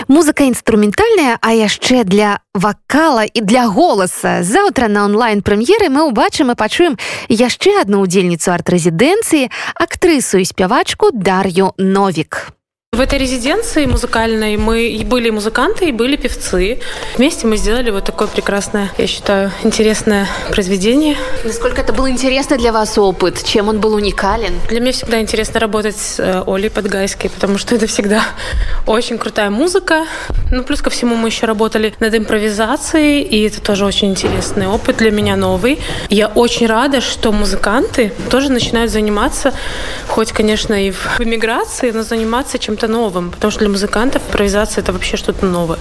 Музыка 0.08 0.44
інструментальная, 0.44 1.38
а 1.40 1.52
яшчэ 1.52 2.04
для 2.04 2.40
вакала 2.54 3.24
і 3.24 3.40
для 3.40 3.66
голаса. 3.68 4.42
Заўтра 4.42 4.88
на 4.88 5.06
онлайн-прэм'еры 5.06 5.88
мы 5.88 6.12
ўбачым 6.12 6.52
і 6.52 6.58
пачуем 6.58 6.98
яшчэ 7.32 7.80
адну 7.80 8.04
ўдзельніцу 8.04 8.52
арт-рэзідэнцыі, 8.52 9.48
актрысу 9.74 10.42
і 10.42 10.44
спявачку 10.44 11.08
Дар'ю 11.14 11.72
Новік. 11.78 12.52
В 12.93 13.01
этой 13.01 13.19
резиденции 13.19 13.85
музыкальной 13.85 14.55
мы 14.55 15.03
были 15.05 15.29
музыканты 15.29 15.89
и 15.89 15.91
были 15.91 16.15
певцы. 16.15 16.79
Вместе 17.17 17.45
мы 17.45 17.57
сделали 17.57 17.91
вот 17.91 18.05
такое 18.05 18.29
прекрасное, 18.29 18.91
я 18.97 19.07
считаю, 19.07 19.51
интересное 19.63 20.25
произведение. 20.49 21.17
Насколько 21.43 21.81
это 21.81 21.91
был 21.91 22.07
интересный 22.07 22.57
для 22.57 22.71
вас 22.71 22.97
опыт? 22.97 23.43
Чем 23.43 23.67
он 23.67 23.81
был 23.81 23.93
уникален? 23.93 24.53
Для 24.69 24.79
меня 24.79 24.93
всегда 24.93 25.19
интересно 25.19 25.59
работать 25.59 25.97
с 25.97 26.17
э, 26.19 26.43
Олей 26.47 26.69
Подгайской, 26.69 27.29
потому 27.29 27.57
что 27.57 27.75
это 27.75 27.87
всегда 27.87 28.23
очень 28.85 29.17
крутая 29.17 29.49
музыка. 29.49 30.05
Ну, 30.49 30.63
плюс 30.63 30.81
ко 30.81 30.89
всему 30.89 31.15
мы 31.15 31.27
еще 31.27 31.45
работали 31.45 31.93
над 31.99 32.15
импровизацией, 32.15 33.21
и 33.21 33.45
это 33.45 33.61
тоже 33.61 33.85
очень 33.85 34.11
интересный 34.11 34.65
опыт 34.65 34.97
для 34.97 35.11
меня 35.11 35.35
новый. 35.35 35.77
Я 36.09 36.29
очень 36.29 36.67
рада, 36.67 37.01
что 37.01 37.33
музыканты 37.33 38.13
тоже 38.31 38.49
начинают 38.49 38.91
заниматься, 38.91 39.53
хоть, 40.17 40.31
конечно, 40.31 40.73
и 40.73 40.89
в 40.89 41.19
эмиграции, 41.19 41.91
но 41.91 42.01
заниматься 42.01 42.57
чем 42.57 42.77
чем-то 42.77 42.87
новым, 42.87 43.29
потому 43.31 43.51
что 43.51 43.59
для 43.59 43.69
музыкантов 43.69 44.21
импровизация 44.27 44.81
это 44.81 44.91
вообще 44.91 45.17
что-то 45.17 45.45
новое. 45.45 45.77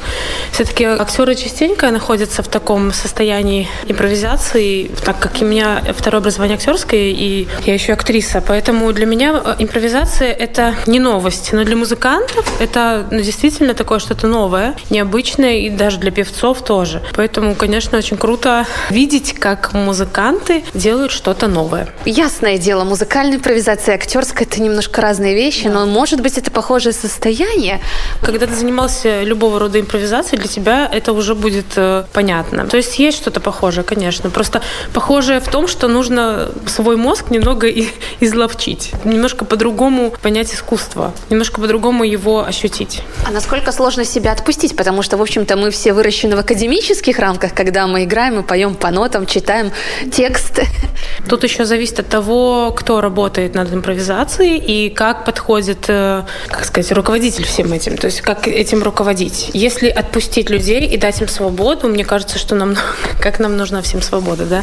Все-таки 0.53 0.85
актеры 0.85 1.35
частенько 1.35 1.91
находятся 1.91 2.43
в 2.43 2.49
таком 2.49 2.93
состоянии 2.93 3.67
импровизации, 3.89 4.91
так 5.05 5.19
как 5.19 5.33
у 5.41 5.45
меня 5.45 5.83
второе 5.97 6.21
образование 6.21 6.57
актерское, 6.57 7.01
и 7.01 7.47
я 7.65 7.75
еще 7.75 7.93
актриса, 7.93 8.43
поэтому 8.47 8.93
для 8.93 9.07
меня 9.07 9.43
э, 9.45 9.55
импровизация 9.59 10.33
это 10.33 10.75
не 10.87 11.01
новость, 11.01 11.53
но 11.53 11.65
для 11.65 11.77
музыкантов 11.77 12.61
это 12.61 13.07
ну, 13.11 13.21
действительно 13.21 13.75
такое 13.75 13.99
что-то 13.99 14.27
новое, 14.27 14.75
необычное, 14.91 15.59
и 15.59 15.71
даже 15.71 15.99
для 15.99 16.11
певцов 16.11 16.63
тоже. 16.63 17.03
Поэтому, 17.15 17.55
конечно, 17.55 17.99
очень 17.99 18.17
круто 18.17 18.67
видеть, 18.91 19.33
как 19.33 19.73
музыканты 19.73 20.63
делают 20.75 21.13
что-то 21.13 21.47
новое. 21.49 21.89
Ясное 22.05 22.59
дело, 22.59 22.85
музыкальная 22.85 23.37
импровизация 23.37 23.95
и 23.95 23.97
актерская 24.27 24.47
это 24.47 24.63
немножко 24.63 25.01
разные 25.01 25.35
вещи, 25.35 25.67
но 25.69 25.87
может 25.87 26.21
быть 26.21 26.39
это 26.39 26.51
похоже 26.51 26.67
похожее 26.67 26.93
состояние. 26.93 27.81
Когда 28.23 28.47
ты 28.47 28.55
занимался 28.55 29.23
любого 29.23 29.59
рода 29.59 29.79
импровизацией, 29.81 30.41
для 30.41 30.49
тебя 30.49 30.91
это 30.93 31.13
уже 31.13 31.35
будет 31.35 31.67
э, 31.77 32.05
понятно. 32.13 32.67
То 32.67 32.77
есть 32.77 32.99
есть 32.99 33.19
что-то 33.19 33.41
похожее, 33.41 33.85
конечно. 33.85 34.31
Просто 34.31 34.63
похожее 34.93 35.41
в 35.41 35.49
том, 35.49 35.69
что 35.69 35.89
нужно 35.89 36.49
свой 36.67 36.97
мозг 36.97 37.31
немного 37.31 37.69
изловчить. 38.21 38.93
Немножко 39.05 39.45
по-другому 39.45 40.13
понять 40.23 40.53
искусство. 40.53 41.13
Немножко 41.31 41.61
по-другому 41.61 42.05
его 42.05 42.45
ощутить. 42.45 43.03
А 43.27 43.31
насколько 43.31 43.73
сложно 43.73 44.05
себя 44.05 44.33
отпустить? 44.33 44.77
Потому 44.77 45.03
что, 45.03 45.17
в 45.17 45.23
общем-то, 45.23 45.57
мы 45.57 45.71
все 45.71 45.93
выращены 45.93 46.37
в 46.37 46.41
академических 46.41 47.19
рамках, 47.19 47.55
когда 47.55 47.87
мы 47.87 48.05
играем, 48.05 48.37
мы 48.37 48.43
поем 48.43 48.75
по 48.75 48.91
нотам, 48.91 49.27
читаем 49.27 49.71
текст. 50.13 50.61
Тут 51.29 51.45
еще 51.45 51.65
зависит 51.65 52.01
от 52.01 52.09
того, 52.09 52.73
кто 52.77 53.01
работает 53.01 53.55
над 53.55 53.73
импровизацией 53.73 54.16
и 54.25 54.91
как 54.91 55.25
подходит, 55.25 55.87
э, 55.89 56.23
как 56.49 56.65
сказать, 56.65 56.91
руководитель 56.93 57.45
всем 57.45 57.73
этим. 57.73 57.97
То 57.97 58.07
есть 58.07 58.21
как 58.21 58.49
этим 58.49 58.83
руководить. 58.83 59.51
Если 59.53 59.89
отпустить 59.89 60.51
людей 60.51 60.87
и 60.87 60.97
дать 60.97 61.21
им 61.21 61.29
свободу, 61.29 61.89
мне 61.89 62.05
кажется, 62.05 62.39
что 62.39 62.55
нам, 62.55 62.77
как 63.21 63.39
нам 63.39 63.57
нужна 63.57 63.83
всем 63.83 64.03
свобода, 64.03 64.45
да? 64.47 64.63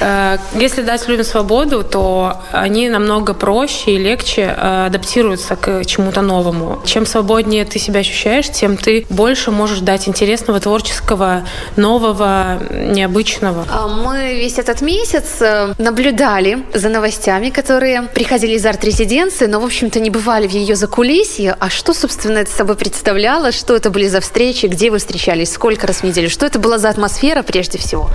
Э, 0.00 0.38
если 0.58 0.82
дать 0.82 1.08
людям 1.08 1.24
свободу, 1.24 1.82
то 1.82 2.40
они 2.52 2.88
намного 2.88 3.34
проще 3.34 3.92
и 3.92 3.98
легче 3.98 4.42
э, 4.42 4.86
адаптируются 4.86 5.56
к 5.56 5.84
чему-то 5.84 6.22
новому. 6.22 6.82
Чем 6.84 7.06
свободнее 7.06 7.64
ты 7.64 7.78
себя 7.78 8.00
ощущаешь, 8.00 8.50
тем 8.50 8.76
ты 8.76 9.06
больше 9.08 9.50
можешь 9.50 9.80
дать 9.80 10.08
интересного, 10.08 10.60
творческого, 10.60 11.42
нового, 11.76 12.58
необычного. 12.70 13.66
А 13.70 13.88
мы 13.88 14.34
весь 14.34 14.58
этот 14.58 14.82
месяц 14.82 15.40
наблюдали 15.78 16.64
за 16.74 16.88
новостями, 16.88 17.50
которые 17.50 18.02
приходили 18.02 18.54
из 18.54 18.64
арт-резиденции, 18.72 19.46
но, 19.46 19.60
в 19.60 19.64
общем-то, 19.64 20.00
не 20.00 20.10
бывали 20.10 20.46
в 20.46 20.52
ее 20.52 20.74
закулисье. 20.76 21.54
А 21.58 21.68
что, 21.68 21.92
собственно, 21.92 22.38
это 22.38 22.50
собой 22.50 22.76
представляло? 22.76 23.52
Что 23.52 23.76
это 23.76 23.90
были 23.90 24.08
за 24.08 24.20
встречи? 24.20 24.66
Где 24.66 24.90
вы 24.90 24.98
встречались? 24.98 25.52
Сколько 25.52 25.86
раз 25.86 25.98
в 25.98 26.04
неделю? 26.04 26.30
Что 26.30 26.46
это 26.46 26.58
была 26.58 26.78
за 26.78 26.88
атмосфера 26.88 27.42
прежде 27.42 27.78
всего? 27.78 28.08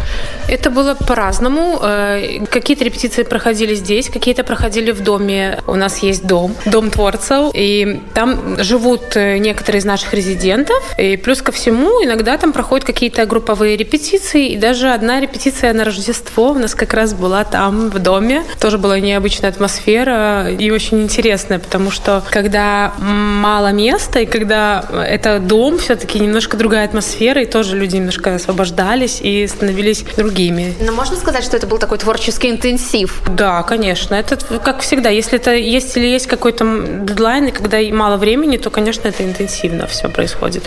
Это 0.50 0.70
было 0.72 0.96
по-разному. 0.96 1.80
Э, 1.82 2.46
какие-то 2.50 2.84
репетиции 2.84 3.24
проходили 3.24 3.76
здесь, 3.76 4.10
какие-то 4.10 4.44
проходили 4.44 4.92
в 4.92 5.02
доме. 5.02 5.60
У 5.68 5.76
нас 5.76 6.00
есть 6.00 6.26
дом, 6.26 6.56
дом 6.66 6.90
творцев, 6.90 7.52
и 7.54 8.02
там 8.14 8.62
живут 8.64 9.16
э, 9.16 9.38
некоторые 9.38 9.80
из 9.80 9.86
наших 9.86 10.14
резидентов. 10.14 10.78
И 10.98 11.18
плюс 11.18 11.42
ко 11.42 11.52
всему, 11.52 12.04
иногда 12.04 12.38
там 12.38 12.52
проходят 12.52 12.86
какие-то 12.86 13.26
групповые 13.28 13.78
репетиции, 13.78 14.50
и 14.50 14.58
даже 14.58 14.90
одна 14.90 15.20
репетиция 15.20 15.74
на 15.74 15.84
Рождество 15.84 16.52
у 16.52 16.60
нас 16.60 16.74
как 16.74 16.94
раз 16.94 17.14
была 17.14 17.44
там, 17.44 17.90
в 17.90 18.00
доме. 18.00 18.44
Тоже 18.60 18.78
была 18.78 19.00
необычная 19.00 19.52
атмосфера 19.52 20.47
и 20.48 20.72
очень 20.72 21.02
интересная, 21.02 21.60
потому 21.60 21.92
что 21.92 22.24
когда 22.30 22.94
мало 23.00 23.72
места, 23.72 24.20
и 24.20 24.26
когда 24.26 24.84
это 25.08 25.40
дом, 25.40 25.78
все-таки 25.78 26.20
немножко 26.20 26.58
другая 26.58 26.86
атмосфера, 26.86 27.42
и 27.42 27.46
тоже 27.46 27.78
люди 27.78 27.96
немножко 27.96 28.36
освобождались 28.36 29.20
и 29.22 29.46
становились 29.48 30.04
другими. 30.16 30.74
Но 30.80 30.92
можно 30.92 31.16
сказать, 31.16 31.44
что 31.44 31.58
это 31.58 31.68
был 31.68 31.78
такой 31.78 31.98
творческий 31.98 32.50
интенсив? 32.50 33.22
Да, 33.28 33.64
конечно. 33.64 34.16
Это 34.16 34.38
как 34.60 34.82
всегда. 34.82 35.10
Если 35.10 35.38
это 35.38 35.54
есть 35.54 35.98
или 35.98 36.08
есть 36.08 36.28
какой-то 36.28 36.66
дедлайн, 37.02 37.46
и 37.48 37.52
когда 37.52 37.80
мало 37.92 38.18
времени, 38.18 38.58
то, 38.58 38.70
конечно, 38.70 39.08
это 39.08 39.24
интенсивно 39.24 39.88
все 39.88 40.10
происходит. 40.10 40.64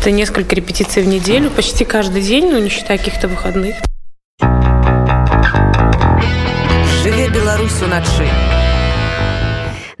Это 0.00 0.10
несколько 0.10 0.54
репетиций 0.54 1.02
в 1.02 1.06
неделю, 1.06 1.50
почти 1.50 1.84
каждый 1.84 2.22
день, 2.22 2.50
ну, 2.50 2.58
не 2.58 2.68
считая 2.68 2.98
каких-то 2.98 3.28
выходных. 3.28 3.76
Жыве 7.02 7.28
Беларусь 7.28 7.82
уначы. 7.82 8.28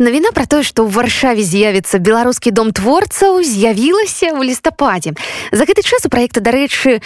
Навіна 0.02 0.34
пра 0.34 0.50
тое, 0.50 0.66
што 0.66 0.82
ў 0.82 0.90
варшаве 0.90 1.46
з'явіцца 1.46 2.02
беларускі 2.02 2.50
дом 2.50 2.74
творцаў 2.74 3.38
з'явілася 3.46 4.34
ў 4.34 4.50
лістападзе. 4.50 5.14
За 5.54 5.62
гэты 5.62 5.86
час 5.86 6.02
у 6.02 6.10
праекта 6.10 6.42
дарэчы 6.42 6.98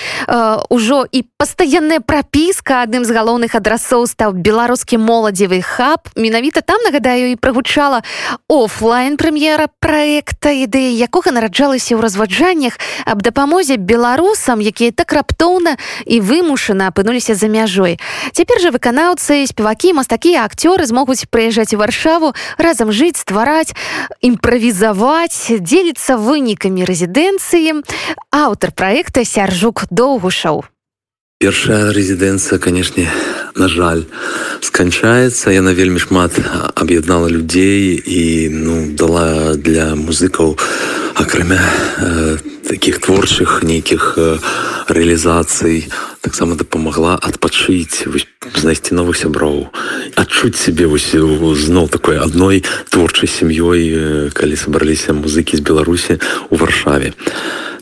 ўжо 0.72 1.04
і 1.04 1.20
пастаянная 1.36 2.00
прапіска 2.00 2.80
адным 2.88 3.04
з 3.04 3.12
галоўных 3.12 3.52
адрасоў 3.52 4.08
стаў 4.08 4.32
беларускі 4.40 4.96
моладзевы 4.96 5.60
хаб. 5.60 6.08
Менавіта 6.16 6.64
там 6.64 6.80
нагадаю 6.88 7.36
і 7.36 7.36
прагучала 7.36 8.00
офлайн 8.48 9.20
прэм'ера 9.20 9.68
праекта 9.76 10.56
ідэі 10.56 10.96
якога 10.96 11.36
нараджалася 11.36 11.92
ў 11.92 12.00
разваджаннях 12.00 12.80
аб 13.04 13.20
дапамозе 13.20 13.76
беларусам, 13.76 14.64
якія 14.64 14.96
так 14.96 15.12
раптоўна 15.12 15.76
і 16.08 16.24
вымушана 16.24 16.88
апынуліся 16.88 17.36
за 17.36 17.52
мяжой. 17.52 18.00
Цяпер 18.32 18.56
жа 18.56 18.72
выканаўцы 18.72 19.44
спевакі 19.44 19.92
мастакі 20.00 20.40
акцёры 20.40 20.88
змогуць 20.88 21.28
прыязджаць 21.28 21.76
у 21.76 21.84
варшаву 21.84 22.32
разам 22.56 22.85
там 22.85 22.91
жыць 22.91 23.17
ствараць 23.17 23.73
імправізаваць 24.21 25.61
дзеліцца 25.61 26.17
вынікамі 26.17 26.85
рэзідэнцыі 26.85 27.81
аўтар 28.29 28.69
праекта 28.71 29.25
сяржук 29.25 29.85
доўгушаў 29.89 30.65
першая 31.41 31.89
рэзідэнцыя 31.89 32.61
канешне 32.61 33.09
на 33.57 33.65
жаль 33.65 34.03
сканчаецца 34.61 35.49
яна 35.49 35.73
вельмі 35.73 35.97
шмат 35.97 36.37
аб'яднала 36.77 37.33
людзей 37.33 37.97
і 37.97 38.21
ну 38.53 38.75
дала 38.93 39.57
для 39.57 39.97
музыкаў 39.97 40.53
акрамя 41.17 41.57
э, 41.97 42.37
таких 42.69 43.01
творчых 43.01 43.65
нейкіх 43.65 44.21
э, 44.21 44.37
рэалізацый 44.85 45.89
таксама 46.21 46.53
дапамагла 46.61 47.17
адпачыць 47.17 48.05
знайсці 48.61 48.93
новых 48.93 49.17
сяброў 49.17 49.73
адчуць 50.21 50.61
сябе 50.61 50.85
зноў 50.85 51.89
такой 51.89 52.21
адной 52.21 52.61
творчай 52.93 53.25
сям'ёй 53.25 53.81
э, 53.89 54.29
калі 54.29 54.53
сабраліся 54.53 55.17
музыкі 55.17 55.57
з 55.57 55.65
беларусі 55.65 56.21
у 56.53 56.55
варшаве 56.61 57.17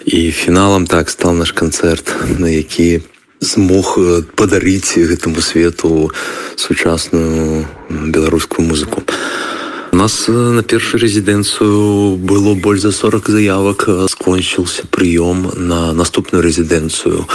і 0.08 0.32
фіналам 0.32 0.88
так 0.88 1.12
стал 1.12 1.36
наш 1.36 1.52
канцэрт 1.52 2.40
на 2.40 2.48
які 2.48 3.04
змог 3.45 3.95
э, 3.99 4.23
падарыць 4.37 4.97
гэтаму 4.97 5.41
свету 5.41 6.11
сучасную 6.57 7.67
беларускую 7.91 8.67
музыку 8.67 9.05
У 9.95 9.97
нас 9.97 10.25
э, 10.29 10.33
на 10.33 10.65
першую 10.65 11.01
резиденцию 11.01 12.17
было 12.17 12.55
больше 12.55 12.83
за 12.83 12.93
40 12.93 13.29
заявок. 13.29 13.85
Э, 13.87 14.07
скончился 14.11 14.89
прием 14.89 15.53
на 15.55 15.93
наступную 15.93 16.43
резиденцию. 16.43 17.29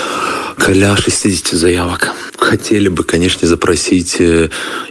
Каля 0.58 0.98
60 0.98 1.58
заявок. 1.58 2.10
Хотели 2.38 2.90
бы, 2.90 3.06
конечно, 3.06 3.48
запросить 3.48 4.20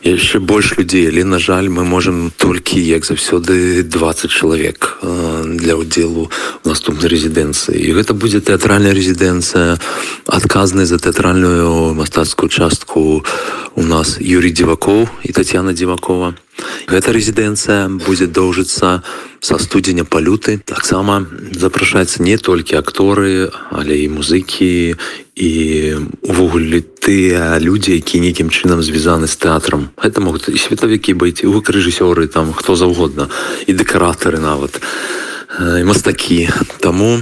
еще 0.03 0.39
больше 0.39 0.77
людей, 0.77 1.09
але, 1.09 1.25
на 1.25 1.39
жаль, 1.39 1.69
мы 1.69 1.85
можем 1.85 2.33
только, 2.39 2.79
як 2.79 3.05
завсёды, 3.05 3.83
20 3.83 4.31
человек 4.31 4.99
для 5.45 5.77
уделу 5.77 6.31
в 6.65 6.69
наступной 6.69 7.11
резиденции. 7.11 7.79
И 7.79 7.93
это 7.93 8.15
будет 8.15 8.47
театральная 8.47 8.95
резиденция, 8.95 9.79
отказанная 10.27 10.87
за 10.87 10.99
театральную 10.99 11.93
мастацкую 11.95 12.49
частку 12.49 13.25
у 13.75 13.83
нас 13.83 14.17
Юрий 14.21 14.53
Диваков 14.53 15.11
и 15.23 15.33
Татьяна 15.33 15.75
Дивакова. 15.75 16.35
Гэта 16.88 17.16
рэзідэнцыя 17.16 17.88
будзе 18.04 18.28
доўжыцца 18.28 19.02
са 19.40 19.56
студзеня 19.60 20.04
палюты. 20.04 20.60
Таксама 20.60 21.26
запрашаецца 21.52 22.24
не 22.24 22.38
толькі 22.38 22.80
акторы, 22.80 23.52
але 23.72 24.04
і 24.04 24.12
музыкі 24.12 24.96
і 25.36 25.52
увогуле 26.22 26.84
тыя 26.84 27.58
людзі, 27.60 27.96
які 27.96 28.20
нейкім 28.20 28.52
чынам 28.52 28.84
звязаны 28.84 29.28
з 29.28 29.36
тэатрам. 29.40 29.90
Гэта 29.98 30.20
могуць 30.20 30.52
і 30.52 30.60
светавікі 30.60 31.16
быць 31.16 31.42
і 31.44 31.50
рэжысёры 31.50 32.28
там 32.28 32.54
хто 32.54 32.76
заўгодна 32.76 33.30
і 33.68 33.72
дэкаратары 33.74 34.40
нават 34.44 34.78
і 35.60 35.84
мастакі. 35.88 36.50
Таму 36.80 37.20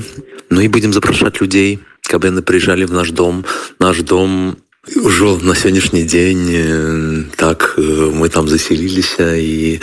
ну 0.50 0.60
і 0.62 0.68
будзем 0.68 0.94
запрашаць 0.94 1.40
людзей, 1.40 1.80
каб 2.04 2.28
яны 2.28 2.44
прыйжалі 2.44 2.86
в 2.86 2.94
наш 2.94 3.16
дом, 3.16 3.46
наш 3.80 4.04
дом 4.04 4.58
Ужо 4.96 5.38
на 5.44 5.54
сённяшні 5.54 6.04
дзень 6.04 7.30
так 7.36 7.76
мы 7.78 8.30
там 8.30 8.50
заселіліся 8.50 9.36
і 9.38 9.80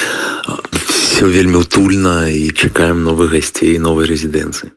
все 0.87 1.27
вельмі 1.27 1.63
утульна 1.63 2.29
і 2.29 2.51
чакаем 2.51 3.07
новых 3.07 3.31
гасцей 3.31 3.79
новай 3.79 4.11
рэзідэнцыі 4.11 4.75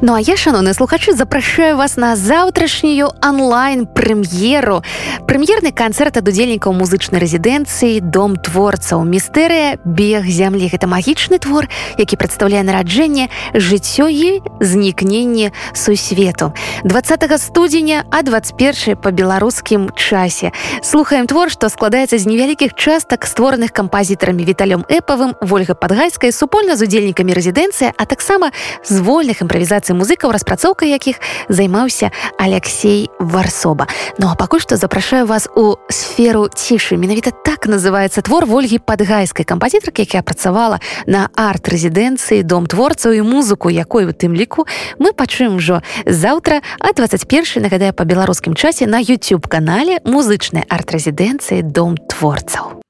Ну 0.00 0.14
а 0.14 0.20
я 0.20 0.36
шановны 0.36 0.72
слухачы 0.74 1.12
запрашаю 1.12 1.76
вас 1.76 1.96
на 1.96 2.16
заўтрашнюю 2.16 3.12
онлайн 3.20 3.86
прэм'еру 3.86 4.82
прэм'ерны 5.28 5.72
канцэрт 5.76 6.16
ад 6.16 6.28
удзельнікаў 6.28 6.72
музычнай 6.72 7.20
рэзідэнцыі 7.20 8.00
дом 8.00 8.40
творцаў 8.40 9.04
містэрыя 9.04 9.76
бег 9.84 10.24
зямлі 10.24 10.72
гэта 10.72 10.88
магічны 10.88 11.36
твор 11.36 11.68
які 12.00 12.16
прадстаўляе 12.16 12.64
нараджэнне 12.64 13.28
жыццё 13.52 14.08
і 14.08 14.40
знікненне 14.58 15.52
сусвету 15.76 16.56
20 16.84 17.28
студзеня 17.36 18.08
а 18.10 18.22
21 18.22 18.96
по 18.96 19.12
беларускім 19.12 19.92
часе 19.94 20.52
слухаем 20.82 21.28
твор 21.28 21.52
што 21.52 21.68
складаецца 21.68 22.16
з 22.16 22.24
невялікіх 22.24 22.72
частак 22.72 23.28
створаных 23.28 23.76
кампазітарамі 23.76 24.48
віталём 24.48 24.88
эпавым 24.88 25.36
ольга 25.44 25.74
падгайскай 25.74 26.32
супольна 26.32 26.76
з 26.80 26.88
удзельнікамі 26.88 27.36
рэзідэнцыя 27.36 27.92
а 27.96 28.08
таксама 28.08 28.50
з 28.82 29.00
вольных 29.04 29.42
імправізацый 29.44 29.83
адукацыі 29.85 29.97
музыкаў 29.97 30.31
распрацоўкай 30.31 30.89
якіх 30.89 31.21
займаўся 31.49 32.11
Алексей 32.39 33.09
варсоба. 33.19 33.87
Ну 34.17 34.27
а 34.27 34.35
пакуль 34.35 34.59
што 34.59 34.77
запрашаю 34.77 35.25
вас 35.25 35.47
у 35.55 35.77
сферу 35.89 36.49
цішы. 36.49 36.97
Менавіта 36.97 37.31
так 37.31 37.67
называется 37.67 38.21
твор 38.21 38.45
ольгі 38.49 38.79
падгайскай 38.79 39.45
кампазітаркі 39.45 40.01
якая 40.01 40.23
працавала 40.23 40.79
на 41.05 41.29
арт-рэзідэнцыі 41.35 42.43
дом 42.43 42.65
творцаў 42.65 43.13
і 43.13 43.21
музыку 43.21 43.69
якой 43.69 44.05
у 44.05 44.13
тым 44.13 44.33
ліку 44.33 44.65
мы 44.97 45.13
пачуем 45.13 45.57
ужо 45.57 45.81
заўтра 46.05 46.61
а 46.79 46.93
21 46.93 47.61
нагадаю 47.61 47.93
па 47.93 48.05
беларускім 48.05 48.55
часе 48.55 48.87
на 48.87 49.01
youtube 49.01 49.47
канале 49.47 49.99
музычнай 50.05 50.65
арт-рэзідэнцыі 50.69 51.61
дом 51.61 51.97
творцаў 51.97 52.81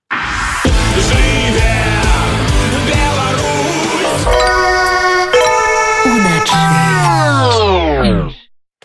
Жи 0.95 1.34